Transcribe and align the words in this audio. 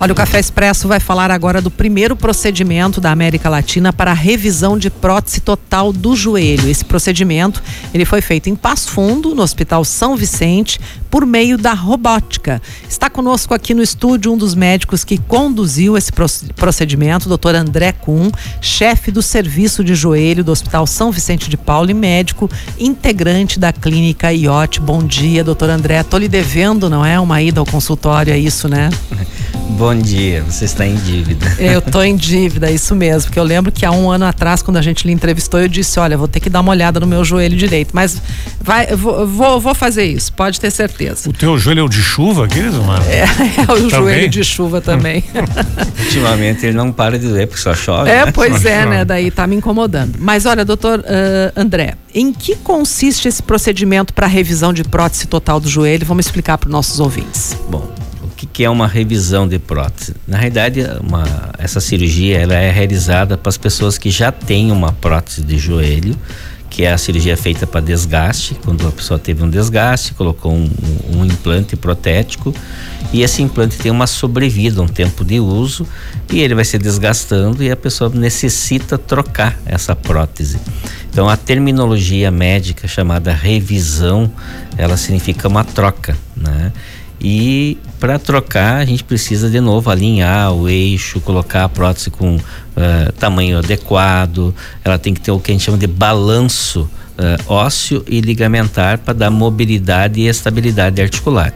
Olha, 0.00 0.12
o 0.12 0.14
Café 0.14 0.38
Expresso 0.38 0.86
vai 0.86 1.00
falar 1.00 1.28
agora 1.28 1.60
do 1.60 1.72
primeiro 1.72 2.14
procedimento 2.14 3.00
da 3.00 3.10
América 3.10 3.48
Latina 3.48 3.92
para 3.92 4.12
a 4.12 4.14
revisão 4.14 4.78
de 4.78 4.90
prótese 4.90 5.40
total 5.40 5.92
do 5.92 6.14
joelho. 6.14 6.68
Esse 6.70 6.84
procedimento, 6.84 7.60
ele 7.92 8.04
foi 8.04 8.20
feito 8.20 8.48
em 8.48 8.54
Passo 8.54 8.90
Fundo, 8.90 9.34
no 9.34 9.42
Hospital 9.42 9.84
São 9.84 10.16
Vicente, 10.16 10.78
por 11.10 11.26
meio 11.26 11.58
da 11.58 11.72
robótica. 11.72 12.62
Está 12.88 13.10
conosco 13.10 13.52
aqui 13.52 13.74
no 13.74 13.82
estúdio 13.82 14.32
um 14.32 14.38
dos 14.38 14.54
médicos 14.54 15.02
que 15.02 15.18
conduziu 15.18 15.98
esse 15.98 16.12
procedimento, 16.54 17.26
o 17.26 17.28
doutor 17.28 17.56
André 17.56 17.90
Kuhn, 17.90 18.30
chefe 18.60 19.10
do 19.10 19.20
serviço 19.20 19.82
de 19.82 19.96
joelho 19.96 20.44
do 20.44 20.52
Hospital 20.52 20.86
São 20.86 21.10
Vicente 21.10 21.50
de 21.50 21.56
Paulo 21.56 21.90
e 21.90 21.94
médico 21.94 22.48
integrante 22.78 23.58
da 23.58 23.72
clínica 23.72 24.32
IOT. 24.32 24.78
Bom 24.78 25.02
dia, 25.02 25.42
doutor 25.42 25.68
André. 25.70 25.98
Estou 25.98 26.20
lhe 26.20 26.28
devendo, 26.28 26.88
não 26.88 27.04
é? 27.04 27.18
Uma 27.18 27.42
ida 27.42 27.58
ao 27.58 27.66
consultório, 27.66 28.32
é 28.32 28.38
isso, 28.38 28.68
né? 28.68 28.90
Bom 29.70 29.94
dia, 29.94 30.42
você 30.42 30.64
está 30.64 30.86
em 30.86 30.96
dívida. 30.96 31.46
Eu 31.58 31.80
estou 31.84 32.02
em 32.02 32.16
dívida, 32.16 32.70
isso 32.70 32.94
mesmo. 32.94 33.24
Porque 33.24 33.38
eu 33.38 33.44
lembro 33.44 33.70
que 33.70 33.84
há 33.84 33.90
um 33.90 34.10
ano 34.10 34.24
atrás, 34.24 34.62
quando 34.62 34.78
a 34.78 34.82
gente 34.82 35.06
lhe 35.06 35.12
entrevistou, 35.12 35.60
eu 35.60 35.68
disse: 35.68 36.00
Olha, 36.00 36.16
vou 36.16 36.26
ter 36.26 36.40
que 36.40 36.48
dar 36.48 36.60
uma 36.60 36.70
olhada 36.70 36.98
no 36.98 37.06
meu 37.06 37.24
joelho 37.24 37.56
direito. 37.56 37.90
Mas 37.92 38.20
vai, 38.60 38.86
vou, 38.96 39.26
vou, 39.26 39.60
vou 39.60 39.74
fazer 39.74 40.04
isso, 40.04 40.32
pode 40.32 40.58
ter 40.58 40.70
certeza. 40.70 41.28
O 41.28 41.32
teu 41.32 41.58
joelho 41.58 41.80
é 41.80 41.82
o 41.82 41.88
de 41.88 42.02
chuva, 42.02 42.46
aqueles, 42.46 42.74
mano? 42.74 43.04
É, 43.08 43.24
é 43.68 43.72
o 43.72 43.90
joelho 43.90 44.28
de 44.28 44.42
chuva 44.42 44.80
também. 44.80 45.22
Ultimamente 46.04 46.64
ele 46.64 46.76
não 46.76 46.90
para 46.90 47.18
de 47.18 47.28
doer 47.28 47.46
porque 47.46 47.62
só 47.62 47.74
chove. 47.74 48.10
É, 48.10 48.24
né? 48.24 48.32
pois 48.32 48.64
é, 48.64 48.86
né? 48.86 49.04
Daí 49.04 49.30
tá 49.30 49.46
me 49.46 49.56
incomodando. 49.56 50.16
Mas 50.18 50.46
olha, 50.46 50.64
doutor 50.64 51.00
uh, 51.00 51.02
André, 51.54 51.94
em 52.14 52.32
que 52.32 52.56
consiste 52.56 53.28
esse 53.28 53.42
procedimento 53.42 54.14
para 54.14 54.26
revisão 54.26 54.72
de 54.72 54.82
prótese 54.82 55.26
total 55.26 55.60
do 55.60 55.68
joelho? 55.68 56.06
Vamos 56.06 56.26
explicar 56.26 56.56
para 56.56 56.68
os 56.68 56.72
nossos 56.72 57.00
ouvintes. 57.00 57.56
Bom, 57.68 57.97
que, 58.38 58.46
que 58.46 58.64
é 58.64 58.70
uma 58.70 58.86
revisão 58.86 59.48
de 59.48 59.58
prótese? 59.58 60.14
Na 60.26 60.38
realidade, 60.38 60.80
uma, 61.02 61.24
essa 61.58 61.80
cirurgia 61.80 62.38
ela 62.38 62.54
é 62.54 62.70
realizada 62.70 63.36
para 63.36 63.48
as 63.48 63.58
pessoas 63.58 63.98
que 63.98 64.10
já 64.10 64.30
têm 64.30 64.70
uma 64.70 64.92
prótese 64.92 65.42
de 65.42 65.58
joelho, 65.58 66.16
que 66.70 66.84
é 66.84 66.92
a 66.92 66.98
cirurgia 66.98 67.36
feita 67.36 67.66
para 67.66 67.80
desgaste, 67.80 68.54
quando 68.64 68.86
a 68.86 68.92
pessoa 68.92 69.18
teve 69.18 69.42
um 69.42 69.50
desgaste, 69.50 70.14
colocou 70.14 70.52
um, 70.52 70.70
um, 71.16 71.24
implante 71.24 71.74
protético 71.74 72.54
e 73.12 73.22
esse 73.22 73.42
implante 73.42 73.76
tem 73.76 73.90
uma 73.90 74.06
sobrevida, 74.06 74.80
um 74.80 74.86
tempo 74.86 75.24
de 75.24 75.40
uso 75.40 75.84
e 76.30 76.40
ele 76.40 76.54
vai 76.54 76.64
se 76.64 76.78
desgastando 76.78 77.64
e 77.64 77.70
a 77.72 77.76
pessoa 77.76 78.08
necessita 78.10 78.96
trocar 78.96 79.58
essa 79.66 79.96
prótese. 79.96 80.60
Então 81.10 81.28
a 81.28 81.36
terminologia 81.36 82.30
médica 82.30 82.86
chamada 82.86 83.32
revisão, 83.32 84.30
ela 84.76 84.96
significa 84.96 85.48
uma 85.48 85.64
troca, 85.64 86.16
né? 86.36 86.70
E 87.20 87.76
para 87.98 88.18
trocar, 88.18 88.76
a 88.76 88.84
gente 88.84 89.02
precisa 89.02 89.50
de 89.50 89.60
novo 89.60 89.90
alinhar 89.90 90.52
o 90.52 90.68
eixo, 90.68 91.20
colocar 91.20 91.64
a 91.64 91.68
prótese 91.68 92.10
com 92.10 92.36
uh, 92.36 93.12
tamanho 93.18 93.58
adequado. 93.58 94.54
Ela 94.84 94.98
tem 94.98 95.12
que 95.12 95.20
ter 95.20 95.32
o 95.32 95.40
que 95.40 95.50
a 95.50 95.54
gente 95.54 95.64
chama 95.64 95.78
de 95.78 95.86
balanço 95.86 96.82
uh, 97.18 97.52
ósseo 97.52 98.04
e 98.06 98.20
ligamentar 98.20 98.98
para 98.98 99.14
dar 99.14 99.30
mobilidade 99.30 100.20
e 100.20 100.28
estabilidade 100.28 101.02
articular. 101.02 101.52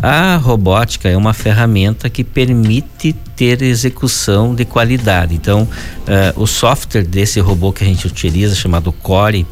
A 0.00 0.36
robótica 0.36 1.08
é 1.08 1.16
uma 1.16 1.32
ferramenta 1.32 2.08
que 2.08 2.22
permite 2.22 3.14
ter 3.34 3.62
execução 3.62 4.54
de 4.54 4.64
qualidade. 4.64 5.34
Então, 5.34 5.62
uh, 5.62 6.40
o 6.40 6.46
software 6.46 7.04
desse 7.04 7.40
robô 7.40 7.72
que 7.72 7.82
a 7.82 7.86
gente 7.86 8.06
utiliza, 8.06 8.54
chamado 8.54 8.92
Core, 8.92 9.44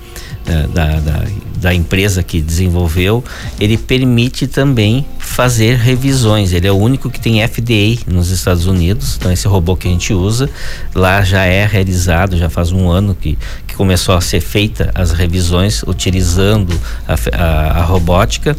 da, 0.74 0.98
da, 0.98 1.24
da, 1.62 1.72
empresa 1.72 2.22
que 2.22 2.40
desenvolveu, 2.40 3.24
ele 3.60 3.78
permite 3.78 4.46
também 4.46 5.06
fazer 5.18 5.76
revisões. 5.76 6.52
Ele 6.52 6.66
é 6.66 6.72
o 6.72 6.76
único 6.76 7.08
que 7.08 7.20
tem 7.20 7.46
FDA 7.46 8.02
nos 8.06 8.30
Estados 8.30 8.66
Unidos. 8.66 9.16
Então, 9.16 9.30
esse 9.30 9.46
robô 9.46 9.76
que 9.76 9.86
a 9.86 9.90
gente 9.90 10.12
usa 10.12 10.50
lá 10.94 11.22
já 11.22 11.44
é 11.44 11.64
realizado, 11.64 12.36
já 12.36 12.50
faz 12.50 12.72
um 12.72 12.90
ano 12.90 13.16
que, 13.18 13.38
que 13.66 13.74
começou 13.74 14.14
a 14.14 14.20
ser 14.20 14.40
feita 14.40 14.90
as 14.94 15.12
revisões 15.12 15.82
utilizando 15.84 16.78
a, 17.06 17.14
a, 17.32 17.80
a 17.80 17.84
robótica. 17.84 18.56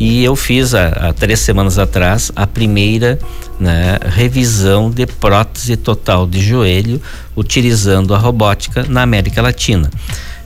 E 0.00 0.24
eu 0.24 0.34
fiz 0.34 0.74
há, 0.74 1.12
três 1.12 1.40
semanas 1.40 1.78
atrás 1.78 2.32
a 2.34 2.46
primeira 2.46 3.18
né, 3.60 3.98
revisão 4.02 4.90
de 4.90 5.06
prótese 5.06 5.76
total 5.76 6.26
de 6.26 6.40
joelho 6.40 7.00
utilizando 7.36 8.14
a 8.14 8.18
robótica 8.18 8.86
na 8.88 9.02
América 9.02 9.42
Latina. 9.42 9.90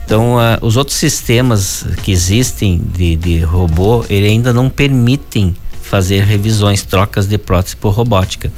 Então, 0.05 0.35
uh, 0.35 0.57
os 0.61 0.77
outros 0.77 0.97
sistemas 0.97 1.85
que 2.03 2.11
existem 2.11 2.79
de, 2.95 3.15
de 3.15 3.39
robô, 3.39 4.05
ele 4.07 4.27
ainda 4.27 4.53
não 4.53 4.69
permitem 4.69 5.55
fazer 5.81 6.23
revisões, 6.23 6.83
trocas 6.83 7.27
de 7.27 7.37
prótese 7.37 7.75
por 7.75 7.91
robótica. 7.93 8.51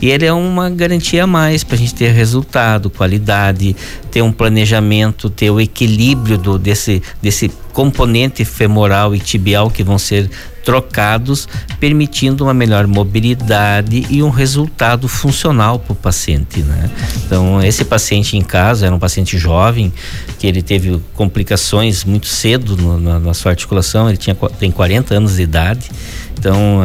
E 0.00 0.10
ele 0.10 0.26
é 0.26 0.32
uma 0.32 0.68
garantia 0.68 1.24
a 1.24 1.26
mais 1.26 1.62
para 1.64 1.76
a 1.76 1.78
gente 1.78 1.94
ter 1.94 2.10
resultado, 2.10 2.90
qualidade, 2.90 3.74
ter 4.10 4.20
um 4.20 4.32
planejamento, 4.32 5.30
ter 5.30 5.50
o 5.50 5.60
equilíbrio 5.60 6.36
do, 6.36 6.58
desse, 6.58 7.02
desse 7.20 7.50
componente 7.72 8.44
femoral 8.44 9.14
e 9.14 9.20
tibial 9.20 9.70
que 9.70 9.82
vão 9.82 9.98
ser 9.98 10.28
trocados, 10.64 11.48
permitindo 11.78 12.44
uma 12.44 12.54
melhor 12.54 12.86
mobilidade 12.86 14.06
e 14.08 14.22
um 14.22 14.30
resultado 14.30 15.08
funcional 15.08 15.78
para 15.78 15.92
o 15.92 15.96
paciente, 15.96 16.60
né? 16.60 16.90
Então, 17.24 17.62
esse 17.62 17.84
paciente 17.84 18.36
em 18.36 18.42
casa 18.42 18.86
era 18.86 18.94
um 18.94 18.98
paciente 18.98 19.36
jovem 19.38 19.92
que 20.38 20.46
ele 20.46 20.62
teve 20.62 21.00
complicações 21.14 22.04
muito 22.04 22.26
cedo 22.26 22.76
no, 22.76 22.98
na, 22.98 23.18
na, 23.18 23.34
sua 23.34 23.52
articulação, 23.52 24.08
ele 24.08 24.18
tinha 24.18 24.34
tem 24.58 24.70
40 24.70 25.14
anos 25.14 25.36
de 25.36 25.42
idade. 25.42 25.90
Então, 26.38 26.80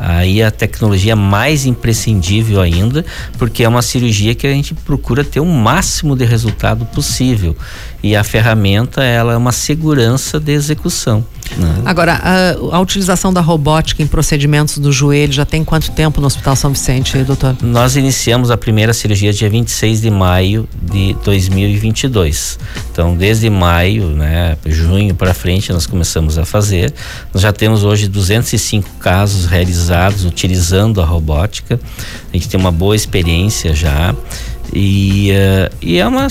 aí 0.00 0.40
a 0.40 0.50
tecnologia 0.50 1.12
é 1.12 1.16
mais 1.16 1.66
imprescindível 1.66 2.60
ainda, 2.60 3.04
porque 3.36 3.64
é 3.64 3.68
uma 3.68 3.82
cirurgia 3.82 4.32
que 4.32 4.46
a 4.46 4.52
gente 4.52 4.74
procura 4.74 5.24
ter 5.24 5.40
o 5.40 5.44
máximo 5.44 6.14
de 6.14 6.24
resultado 6.24 6.86
possível. 6.86 7.56
E 8.00 8.14
a 8.14 8.22
ferramenta, 8.22 9.02
ela 9.02 9.32
é 9.32 9.36
uma 9.36 9.50
segurança 9.50 10.38
de 10.38 10.52
execução. 10.52 11.24
Né? 11.56 11.82
Agora, 11.84 12.14
a, 12.14 12.76
a, 12.76 12.80
utilização 12.80 13.32
da 13.32 13.40
robótica 13.40 14.02
em 14.02 14.06
procedimentos 14.06 14.78
do 14.78 14.92
joelho 14.92 15.32
já 15.32 15.44
tem 15.44 15.64
quanto 15.64 15.90
tempo 15.92 16.20
no 16.20 16.26
Hospital 16.26 16.56
São 16.56 16.72
Vicente, 16.72 17.16
doutor? 17.18 17.56
Nós 17.62 17.96
iniciamos 17.96 18.50
a 18.50 18.56
primeira 18.56 18.92
cirurgia 18.92 19.32
dia 19.32 19.48
26 19.48 20.00
de 20.00 20.10
maio 20.10 20.68
de 20.82 21.14
2022. 21.24 22.58
Então, 22.90 23.16
desde 23.16 23.48
maio, 23.50 24.08
né, 24.08 24.56
junho 24.66 25.14
para 25.14 25.34
frente, 25.34 25.72
nós 25.72 25.86
começamos 25.86 26.38
a 26.38 26.44
fazer. 26.44 26.92
Nós 27.32 27.42
já 27.42 27.52
temos 27.52 27.84
hoje 27.84 28.08
205 28.08 28.90
casos 28.98 29.46
realizados 29.46 30.24
utilizando 30.24 31.00
a 31.00 31.04
robótica. 31.04 31.78
A 32.32 32.36
gente 32.36 32.48
tem 32.48 32.58
uma 32.58 32.72
boa 32.72 32.96
experiência 32.96 33.74
já. 33.74 34.14
E, 34.72 35.30
uh, 35.30 35.76
e 35.80 35.98
é 35.98 36.06
uma. 36.06 36.26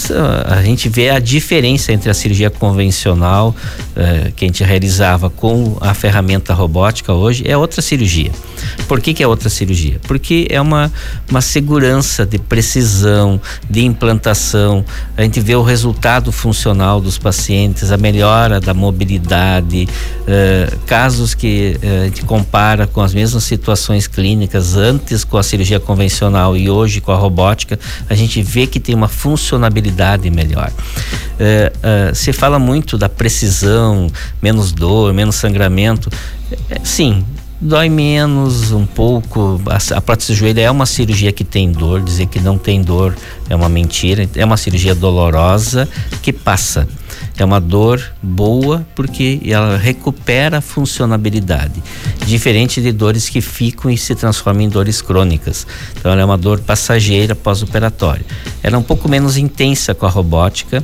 A 0.45 0.61
gente 0.61 0.89
vê 0.89 1.09
a 1.09 1.19
diferença 1.19 1.91
entre 1.91 2.09
a 2.09 2.13
cirurgia 2.13 2.49
convencional 2.49 3.55
uh, 3.91 4.31
que 4.33 4.45
a 4.45 4.47
gente 4.47 4.63
realizava 4.63 5.29
com 5.29 5.77
a 5.81 5.93
ferramenta 5.93 6.53
robótica 6.53 7.13
hoje 7.13 7.43
é 7.47 7.55
outra 7.57 7.81
cirurgia. 7.81 8.31
Por 8.87 9.01
que, 9.01 9.13
que 9.13 9.23
é 9.23 9.27
outra 9.27 9.49
cirurgia? 9.49 9.99
Porque 10.07 10.47
é 10.49 10.59
uma, 10.59 10.91
uma 11.29 11.41
segurança 11.41 12.25
de 12.25 12.37
precisão, 12.37 13.39
de 13.69 13.83
implantação. 13.83 14.85
A 15.17 15.21
gente 15.23 15.39
vê 15.39 15.55
o 15.55 15.63
resultado 15.63 16.31
funcional 16.31 17.01
dos 17.01 17.17
pacientes, 17.17 17.91
a 17.91 17.97
melhora 17.97 18.59
da 18.59 18.73
mobilidade, 18.73 19.87
uh, 20.21 20.77
casos 20.85 21.33
que 21.33 21.77
a 21.81 22.05
gente 22.05 22.23
compara 22.23 22.87
com 22.87 23.01
as 23.01 23.13
mesmas 23.13 23.43
situações 23.43 24.07
clínicas 24.07 24.75
antes 24.75 25.23
com 25.23 25.37
a 25.37 25.43
cirurgia 25.43 25.79
convencional 25.79 26.55
e 26.55 26.69
hoje 26.69 27.01
com 27.01 27.11
a 27.11 27.15
robótica, 27.15 27.79
a 28.09 28.15
gente 28.15 28.41
vê 28.41 28.67
que 28.67 28.79
tem 28.79 28.93
uma 28.95 29.07
funcionabilidade 29.07 30.29
melhor. 30.29 30.71
É, 31.39 31.71
é, 31.83 32.13
se 32.13 32.31
fala 32.31 32.59
muito 32.59 32.97
da 32.97 33.09
precisão, 33.09 34.07
menos 34.41 34.71
dor, 34.71 35.13
menos 35.13 35.35
sangramento. 35.35 36.09
Sim, 36.83 37.25
dói 37.59 37.89
menos 37.89 38.71
um 38.71 38.85
pouco. 38.85 39.61
A, 39.67 39.97
a 39.97 40.01
prótese 40.01 40.33
de 40.33 40.39
joelho 40.39 40.59
é 40.59 40.69
uma 40.69 40.85
cirurgia 40.85 41.31
que 41.31 41.43
tem 41.43 41.71
dor, 41.71 42.01
dizer 42.01 42.27
que 42.27 42.39
não 42.39 42.57
tem 42.57 42.81
dor 42.81 43.15
é 43.49 43.55
uma 43.55 43.69
mentira. 43.69 44.29
É 44.35 44.45
uma 44.45 44.57
cirurgia 44.57 44.95
dolorosa 44.95 45.87
que 46.21 46.33
passa. 46.33 46.87
É 47.37 47.43
uma 47.43 47.59
dor 47.59 48.01
boa 48.21 48.85
porque 48.95 49.41
ela 49.45 49.77
recupera 49.77 50.59
a 50.59 50.61
funcionabilidade, 50.61 51.81
diferente 52.25 52.81
de 52.81 52.91
dores 52.91 53.29
que 53.29 53.41
ficam 53.41 53.91
e 53.91 53.97
se 53.97 54.15
transformam 54.15 54.63
em 54.63 54.69
dores 54.69 55.01
crônicas. 55.01 55.67
Então 55.97 56.11
ela 56.11 56.21
é 56.21 56.25
uma 56.25 56.37
dor 56.37 56.59
passageira 56.59 57.35
pós-operatória. 57.35 58.25
Ela 58.63 58.75
é 58.75 58.79
um 58.79 58.83
pouco 58.83 59.09
menos 59.09 59.37
intensa 59.37 59.93
com 59.93 60.05
a 60.05 60.09
robótica 60.09 60.83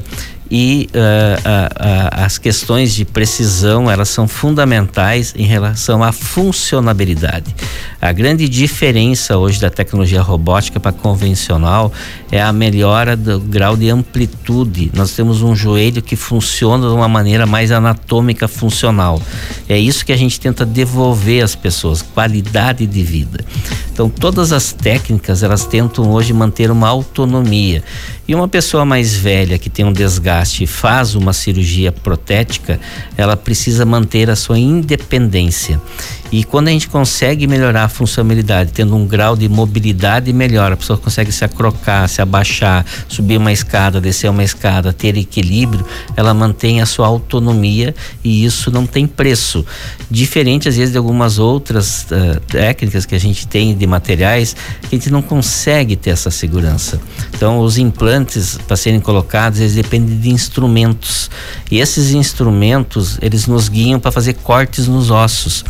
e 0.51 0.89
uh, 0.93 0.97
uh, 0.97 0.99
uh, 0.99 2.25
as 2.25 2.37
questões 2.37 2.93
de 2.93 3.05
precisão 3.05 3.89
elas 3.89 4.09
são 4.09 4.27
fundamentais 4.27 5.33
em 5.37 5.45
relação 5.45 6.03
à 6.03 6.11
funcionabilidade. 6.11 7.55
A 8.01 8.11
grande 8.11 8.49
diferença 8.49 9.37
hoje 9.37 9.61
da 9.61 9.69
tecnologia 9.69 10.21
robótica 10.21 10.77
para 10.77 10.91
convencional 10.91 11.93
é 12.29 12.41
a 12.41 12.51
melhora 12.51 13.15
do 13.15 13.39
grau 13.39 13.77
de 13.77 13.89
amplitude. 13.89 14.91
Nós 14.93 15.11
temos 15.11 15.41
um 15.41 15.55
joelho 15.55 16.01
que 16.01 16.17
funciona 16.21 16.87
de 16.87 16.93
uma 16.93 17.07
maneira 17.07 17.45
mais 17.45 17.71
anatômica 17.71 18.47
funcional. 18.47 19.21
É 19.67 19.77
isso 19.77 20.05
que 20.05 20.13
a 20.13 20.17
gente 20.17 20.39
tenta 20.39 20.65
devolver 20.65 21.43
às 21.43 21.55
pessoas, 21.55 22.01
qualidade 22.01 22.85
de 22.85 23.03
vida. 23.03 23.43
Então 23.91 24.07
todas 24.09 24.51
as 24.51 24.71
técnicas 24.71 25.43
elas 25.43 25.65
tentam 25.65 26.09
hoje 26.09 26.31
manter 26.31 26.71
uma 26.71 26.87
autonomia. 26.87 27.83
E 28.27 28.35
uma 28.35 28.47
pessoa 28.47 28.85
mais 28.85 29.13
velha 29.13 29.57
que 29.57 29.69
tem 29.69 29.83
um 29.83 29.91
desgaste 29.91 30.63
e 30.63 30.67
faz 30.67 31.15
uma 31.15 31.33
cirurgia 31.33 31.91
protética, 31.91 32.79
ela 33.17 33.35
precisa 33.35 33.85
manter 33.85 34.29
a 34.29 34.35
sua 34.35 34.57
independência. 34.57 35.81
E 36.31 36.45
quando 36.45 36.69
a 36.69 36.71
gente 36.71 36.87
consegue 36.87 37.45
melhorar 37.45 37.83
a 37.83 37.89
funcionalidade, 37.89 38.71
tendo 38.71 38.95
um 38.95 39.05
grau 39.05 39.35
de 39.35 39.49
mobilidade 39.49 40.31
melhor, 40.31 40.71
a 40.71 40.77
pessoa 40.77 40.97
consegue 40.97 41.29
se 41.29 41.43
acrocar, 41.43 42.07
se 42.07 42.21
abaixar, 42.21 42.85
subir 43.09 43.35
uma 43.35 43.51
escada, 43.51 43.99
descer 43.99 44.29
uma 44.29 44.43
escada, 44.43 44.93
ter 44.93 45.17
equilíbrio, 45.17 45.85
ela 46.15 46.33
mantém 46.33 46.79
a 46.81 46.85
sua 46.85 47.07
autonomia 47.07 47.93
e 48.23 48.45
isso 48.45 48.71
não 48.71 48.85
tem 48.87 49.05
preço. 49.05 49.65
Diferente 50.09 50.69
às 50.69 50.77
vezes 50.77 50.93
de 50.93 50.97
algumas 50.97 51.37
outras 51.37 52.03
uh, 52.03 52.39
técnicas 52.47 53.05
que 53.05 53.13
a 53.13 53.19
gente 53.19 53.45
tem 53.45 53.75
de 53.75 53.85
materiais, 53.85 54.55
que 54.81 54.95
a 54.95 54.97
gente 54.97 55.11
não 55.11 55.21
consegue 55.21 55.97
ter 55.97 56.11
essa 56.11 56.31
segurança. 56.31 57.01
Então, 57.33 57.59
os 57.59 57.77
implantes 57.77 58.57
para 58.65 58.77
serem 58.77 59.01
colocados, 59.01 59.59
eles 59.59 59.73
dependem 59.73 60.17
de 60.17 60.29
instrumentos. 60.29 61.29
E 61.69 61.79
esses 61.79 62.11
instrumentos, 62.13 63.17
eles 63.21 63.47
nos 63.47 63.67
guiam 63.67 63.99
para 63.99 64.11
fazer 64.11 64.35
cortes 64.35 64.87
nos 64.87 65.11
ossos 65.11 65.65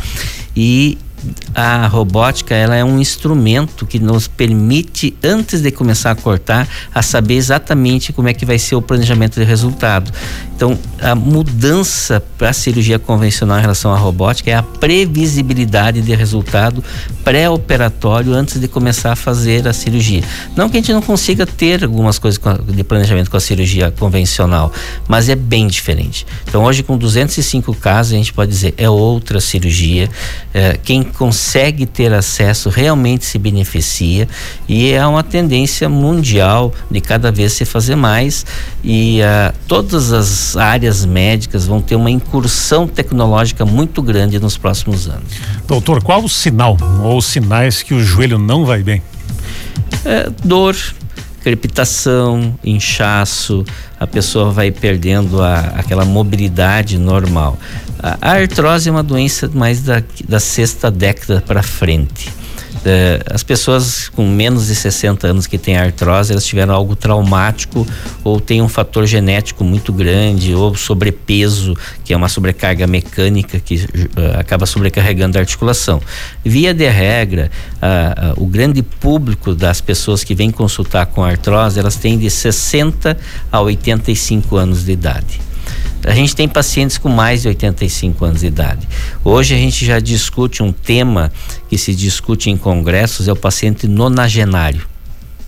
e 0.55 0.97
a 1.53 1.87
robótica 1.87 2.55
ela 2.55 2.75
é 2.75 2.83
um 2.83 2.99
instrumento 2.99 3.85
que 3.85 3.99
nos 3.99 4.27
permite 4.27 5.15
antes 5.23 5.61
de 5.61 5.71
começar 5.71 6.11
a 6.11 6.15
cortar 6.15 6.67
a 6.93 7.01
saber 7.01 7.35
exatamente 7.35 8.13
como 8.13 8.27
é 8.27 8.33
que 8.33 8.45
vai 8.45 8.57
ser 8.57 8.75
o 8.75 8.81
planejamento 8.81 9.39
de 9.39 9.45
resultado 9.45 10.11
então, 10.61 10.77
a 11.01 11.15
mudança 11.15 12.23
para 12.37 12.49
a 12.49 12.53
cirurgia 12.53 12.99
convencional 12.99 13.57
em 13.57 13.61
relação 13.61 13.91
à 13.91 13.97
robótica 13.97 14.51
é 14.51 14.53
a 14.53 14.61
previsibilidade 14.61 16.03
de 16.03 16.13
resultado 16.13 16.83
pré-operatório 17.23 18.31
antes 18.31 18.61
de 18.61 18.67
começar 18.67 19.13
a 19.13 19.15
fazer 19.15 19.67
a 19.67 19.73
cirurgia. 19.73 20.23
Não 20.55 20.69
que 20.69 20.77
a 20.77 20.79
gente 20.79 20.93
não 20.93 21.01
consiga 21.01 21.47
ter 21.47 21.83
algumas 21.83 22.19
coisas 22.19 22.39
de 22.67 22.83
planejamento 22.83 23.31
com 23.31 23.37
a 23.37 23.39
cirurgia 23.39 23.89
convencional, 23.89 24.71
mas 25.07 25.29
é 25.29 25.35
bem 25.35 25.65
diferente. 25.65 26.27
Então, 26.47 26.63
hoje, 26.63 26.83
com 26.83 26.95
205 26.95 27.73
casos, 27.73 28.13
a 28.13 28.17
gente 28.17 28.31
pode 28.31 28.51
dizer 28.51 28.75
é 28.77 28.87
outra 28.87 29.41
cirurgia. 29.41 30.11
É, 30.53 30.77
quem 30.77 31.01
consegue 31.17 31.85
ter 31.85 32.13
acesso 32.13 32.69
realmente 32.69 33.25
se 33.25 33.37
beneficia 33.37 34.27
e 34.67 34.91
é 34.91 35.05
uma 35.05 35.23
tendência 35.23 35.87
mundial 35.87 36.73
de 36.89 37.01
cada 37.01 37.31
vez 37.31 37.53
se 37.53 37.65
fazer 37.65 37.95
mais 37.95 38.45
e 38.83 39.19
uh, 39.21 39.53
todas 39.67 40.11
as 40.11 40.55
áreas 40.57 41.05
médicas 41.05 41.65
vão 41.65 41.81
ter 41.81 41.95
uma 41.95 42.09
incursão 42.09 42.87
tecnológica 42.87 43.65
muito 43.65 44.01
grande 44.01 44.39
nos 44.39 44.57
próximos 44.57 45.07
anos. 45.07 45.33
Doutor, 45.67 46.03
qual 46.03 46.23
o 46.23 46.29
sinal 46.29 46.77
ou 47.03 47.17
os 47.17 47.25
sinais 47.25 47.83
que 47.83 47.93
o 47.93 48.03
joelho 48.03 48.37
não 48.37 48.65
vai 48.65 48.83
bem? 48.83 49.01
É, 50.03 50.29
dor, 50.43 50.75
crepitação, 51.43 52.57
inchaço, 52.63 53.63
a 53.99 54.07
pessoa 54.07 54.51
vai 54.51 54.71
perdendo 54.71 55.41
a, 55.41 55.59
aquela 55.75 56.05
mobilidade 56.05 56.97
normal. 56.97 57.57
A, 58.01 58.31
artrose 58.31 58.89
é 58.89 58.91
uma 58.91 59.03
doença 59.03 59.49
mais 59.53 59.81
da, 59.81 60.01
da 60.27 60.39
sexta 60.39 60.89
década 60.89 61.43
para 61.45 61.61
frente. 61.61 62.29
É, 62.83 63.21
as 63.29 63.43
pessoas 63.43 64.09
com 64.09 64.27
menos 64.27 64.67
de 64.67 64.75
60 64.75 65.27
anos 65.27 65.45
que 65.45 65.57
têm 65.57 65.77
artrose, 65.77 66.31
elas 66.31 66.43
tiveram 66.43 66.73
algo 66.73 66.95
traumático 66.95 67.85
ou 68.23 68.39
tem 68.39 68.59
um 68.59 68.67
fator 68.67 69.05
genético 69.05 69.63
muito 69.63 69.93
grande 69.93 70.55
ou 70.55 70.73
sobrepeso, 70.73 71.77
que 72.03 72.11
é 72.11 72.17
uma 72.17 72.27
sobrecarga 72.27 72.87
mecânica 72.87 73.59
que 73.59 73.75
uh, 73.75 74.39
acaba 74.39 74.65
sobrecarregando 74.65 75.37
a 75.37 75.41
articulação. 75.41 76.01
Via 76.43 76.73
de 76.73 76.89
regra, 76.89 77.51
uh, 77.75 78.39
uh, 78.39 78.43
o 78.43 78.47
grande 78.47 78.81
público 78.81 79.53
das 79.53 79.79
pessoas 79.79 80.23
que 80.23 80.33
vêm 80.33 80.49
consultar 80.49 81.05
com 81.05 81.23
artrose, 81.23 81.79
elas 81.79 81.97
têm 81.97 82.17
de 82.17 82.31
60 82.31 83.15
a 83.51 83.61
85 83.61 84.55
anos 84.55 84.85
de 84.85 84.91
idade. 84.91 85.50
A 86.05 86.15
gente 86.15 86.35
tem 86.35 86.47
pacientes 86.47 86.97
com 86.97 87.09
mais 87.09 87.43
de 87.43 87.47
85 87.49 88.25
anos 88.25 88.41
de 88.41 88.47
idade. 88.47 88.87
Hoje 89.23 89.53
a 89.53 89.57
gente 89.57 89.85
já 89.85 89.99
discute 89.99 90.63
um 90.63 90.71
tema 90.71 91.31
que 91.69 91.77
se 91.77 91.93
discute 91.93 92.49
em 92.49 92.57
congressos, 92.57 93.27
é 93.27 93.31
o 93.31 93.35
paciente 93.35 93.87
nonagenário 93.87 94.91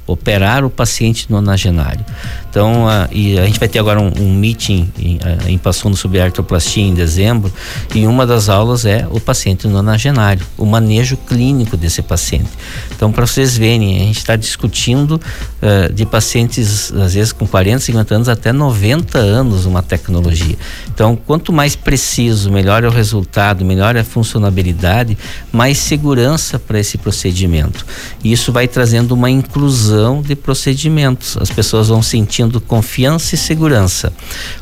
operar 0.05 0.65
o 0.65 0.69
paciente 0.69 1.31
nonagenário. 1.31 2.05
Então, 2.53 2.87
a, 2.87 3.09
e 3.11 3.39
a 3.39 3.47
gente 3.47 3.59
vai 3.59 3.67
ter 3.67 3.79
agora 3.79 3.99
um, 3.99 4.11
um 4.19 4.31
meeting 4.31 4.87
em, 4.99 5.17
a, 5.23 5.49
em 5.49 5.57
Passuno 5.57 5.97
sobre 5.97 6.21
artroplastia 6.21 6.83
em 6.83 6.93
dezembro, 6.93 7.51
e 7.95 8.05
uma 8.05 8.27
das 8.27 8.47
aulas 8.47 8.85
é 8.85 9.07
o 9.09 9.19
paciente 9.19 9.67
nonagenário, 9.67 10.45
o 10.55 10.63
manejo 10.63 11.17
clínico 11.17 11.75
desse 11.75 12.03
paciente. 12.03 12.51
Então, 12.95 13.11
para 13.11 13.25
vocês 13.25 13.57
verem, 13.57 13.95
a 13.95 14.05
gente 14.05 14.19
está 14.19 14.35
discutindo 14.35 15.13
uh, 15.13 15.91
de 15.91 16.05
pacientes, 16.05 16.93
às 16.93 17.15
vezes 17.15 17.31
com 17.31 17.47
40, 17.47 17.79
50 17.79 18.13
anos, 18.13 18.29
até 18.29 18.53
90 18.53 19.17
anos, 19.17 19.65
uma 19.65 19.81
tecnologia. 19.81 20.55
Então, 20.93 21.15
quanto 21.15 21.51
mais 21.51 21.75
preciso, 21.75 22.51
melhor 22.51 22.83
é 22.83 22.87
o 22.87 22.91
resultado, 22.91 23.65
melhor 23.65 23.95
é 23.95 24.01
a 24.01 24.03
funcionabilidade, 24.03 25.17
mais 25.51 25.79
segurança 25.79 26.59
para 26.59 26.79
esse 26.79 26.99
procedimento. 26.99 27.83
E 28.23 28.31
isso 28.31 28.51
vai 28.51 28.67
trazendo 28.67 29.13
uma 29.13 29.31
inclusão 29.31 30.21
de 30.21 30.35
procedimentos. 30.35 31.35
As 31.37 31.49
pessoas 31.49 31.87
vão 31.87 32.03
sentindo 32.43 32.59
confiança 32.59 33.35
e 33.35 33.37
segurança. 33.37 34.11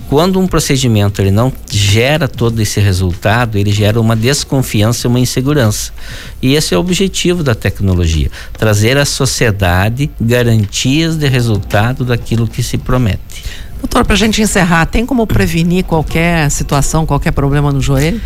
Quando 0.10 0.39
um 0.39 0.48
procedimento 0.48 1.22
ele 1.22 1.31
não 1.31 1.51
gera 1.69 2.28
todo 2.28 2.60
esse 2.62 2.80
resultado, 2.80 3.57
ele 3.57 3.72
gera 3.72 4.00
uma 4.00 4.16
desconfiança 4.16 5.07
e 5.07 5.10
uma 5.10 5.19
insegurança. 5.19 5.92
E 6.42 6.54
esse 6.54 6.74
é 6.74 6.78
o 6.78 6.81
objetivo 6.81 7.44
da 7.44 7.56
tecnologia: 7.56 8.30
trazer 8.54 8.98
à 8.98 9.06
sociedade 9.06 10.10
garantias 10.19 11.18
de 11.18 11.28
resultado 11.28 12.06
daquilo 12.06 12.48
que 12.48 12.62
se 12.62 12.78
promete. 12.78 13.44
Doutor, 13.80 14.06
para 14.06 14.13
a 14.13 14.18
gente 14.18 14.42
encerrar, 14.42 14.86
tem 14.86 15.06
como 15.06 15.25
prevenir 15.25 15.84
qualquer 15.84 16.51
situação, 16.51 17.04
qualquer 17.04 17.31
problema 17.31 17.72
no 17.72 17.81
joelho? 17.81 18.22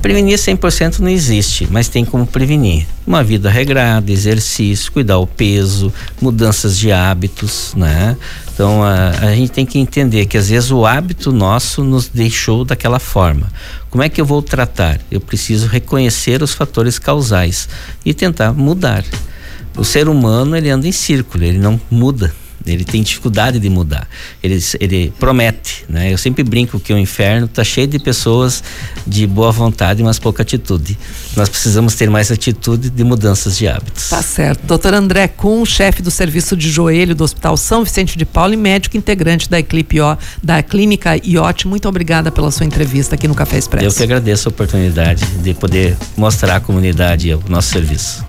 Prevenir 0.00 0.38
100% 0.38 1.00
não 1.00 1.08
existe, 1.08 1.66
mas 1.70 1.88
tem 1.88 2.04
como 2.04 2.24
prevenir. 2.24 2.86
Uma 3.04 3.24
vida 3.24 3.50
regrada, 3.50 4.12
exercício, 4.12 4.92
cuidar 4.92 5.18
o 5.18 5.26
peso, 5.26 5.92
mudanças 6.20 6.78
de 6.78 6.92
hábitos, 6.92 7.74
né? 7.76 8.16
Então 8.54 8.82
a, 8.82 9.10
a 9.10 9.34
gente 9.34 9.50
tem 9.50 9.66
que 9.66 9.78
entender 9.78 10.26
que 10.26 10.38
às 10.38 10.50
vezes 10.50 10.70
o 10.70 10.86
hábito 10.86 11.32
nosso 11.32 11.82
nos 11.82 12.08
deixou 12.08 12.64
daquela 12.64 13.00
forma. 13.00 13.48
Como 13.90 14.02
é 14.02 14.08
que 14.08 14.20
eu 14.20 14.24
vou 14.24 14.40
tratar? 14.40 15.00
Eu 15.10 15.20
preciso 15.20 15.66
reconhecer 15.66 16.42
os 16.42 16.54
fatores 16.54 16.98
causais 16.98 17.68
e 18.04 18.14
tentar 18.14 18.52
mudar. 18.52 19.04
O 19.76 19.84
ser 19.84 20.08
humano 20.08 20.56
ele 20.56 20.70
anda 20.70 20.86
em 20.86 20.92
círculo, 20.92 21.42
ele 21.42 21.58
não 21.58 21.80
muda 21.90 22.32
ele 22.72 22.84
tem 22.84 23.02
dificuldade 23.02 23.58
de 23.58 23.68
mudar. 23.68 24.08
Ele, 24.42 24.58
ele 24.80 25.12
promete, 25.18 25.84
né? 25.88 26.12
Eu 26.12 26.18
sempre 26.18 26.42
brinco 26.42 26.78
que 26.78 26.92
o 26.92 26.98
inferno 26.98 27.46
está 27.46 27.64
cheio 27.64 27.86
de 27.86 27.98
pessoas 27.98 28.62
de 29.06 29.26
boa 29.26 29.52
vontade, 29.52 30.02
mas 30.02 30.18
pouca 30.18 30.42
atitude. 30.42 30.98
Nós 31.36 31.48
precisamos 31.48 31.94
ter 31.94 32.10
mais 32.10 32.30
atitude 32.30 32.90
de 32.90 33.04
mudanças 33.04 33.56
de 33.56 33.68
hábitos. 33.68 34.08
Tá 34.10 34.22
certo. 34.22 34.66
Doutor 34.66 34.94
André 34.94 35.28
Kuhn, 35.28 35.64
chefe 35.64 36.02
do 36.02 36.10
serviço 36.10 36.56
de 36.56 36.70
joelho 36.70 37.14
do 37.14 37.24
Hospital 37.24 37.56
São 37.56 37.84
Vicente 37.84 38.16
de 38.16 38.24
Paulo 38.24 38.54
e 38.54 38.56
médico 38.56 38.96
integrante 38.96 39.48
da, 39.48 39.58
Eclipe, 39.58 39.98
da 40.42 40.62
Clínica 40.62 41.16
IOT, 41.16 41.66
muito 41.66 41.88
obrigada 41.88 42.30
pela 42.30 42.50
sua 42.50 42.66
entrevista 42.66 43.14
aqui 43.14 43.26
no 43.26 43.34
Café 43.34 43.58
Expresso. 43.58 43.86
Eu 43.86 43.92
que 43.92 44.02
agradeço 44.02 44.48
a 44.48 44.50
oportunidade 44.50 45.24
de 45.24 45.54
poder 45.54 45.96
mostrar 46.16 46.56
à 46.56 46.60
comunidade 46.60 47.32
o 47.32 47.42
nosso 47.48 47.70
serviço. 47.70 48.24